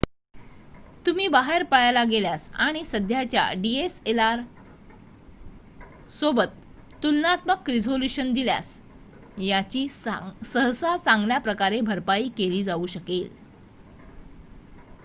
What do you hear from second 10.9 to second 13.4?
चांगल्याप्रकारे भरपाई केली जाऊ शकेल